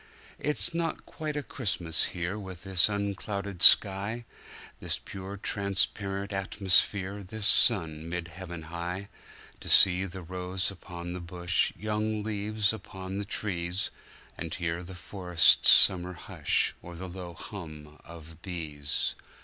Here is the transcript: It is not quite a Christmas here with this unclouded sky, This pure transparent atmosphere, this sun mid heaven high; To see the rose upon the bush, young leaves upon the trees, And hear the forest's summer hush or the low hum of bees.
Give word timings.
It 0.39 0.57
is 0.57 0.73
not 0.73 1.05
quite 1.05 1.37
a 1.37 1.43
Christmas 1.43 2.05
here 2.05 2.35
with 2.39 2.63
this 2.63 2.89
unclouded 2.89 3.61
sky, 3.61 4.25
This 4.79 4.97
pure 4.97 5.37
transparent 5.37 6.33
atmosphere, 6.33 7.21
this 7.23 7.45
sun 7.45 8.09
mid 8.09 8.29
heaven 8.29 8.63
high; 8.63 9.09
To 9.59 9.69
see 9.69 10.05
the 10.05 10.23
rose 10.23 10.71
upon 10.71 11.13
the 11.13 11.19
bush, 11.19 11.71
young 11.77 12.23
leaves 12.23 12.73
upon 12.73 13.19
the 13.19 13.25
trees, 13.25 13.91
And 14.39 14.51
hear 14.55 14.81
the 14.81 14.95
forest's 14.95 15.69
summer 15.69 16.13
hush 16.13 16.73
or 16.81 16.95
the 16.95 17.07
low 17.07 17.35
hum 17.35 17.99
of 18.03 18.41
bees. 18.41 19.13